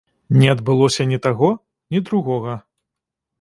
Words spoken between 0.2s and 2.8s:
Не адбылося ні таго, ні другога.